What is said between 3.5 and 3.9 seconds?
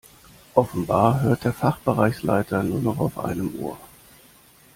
Ohr.